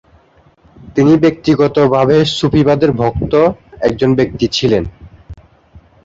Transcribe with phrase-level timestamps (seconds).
[0.95, 3.33] তিনি ব্যক্তিগতভাবে সুফিবাদের ভক্ত
[3.81, 4.83] একজন ব্যক্তি ছিলেন।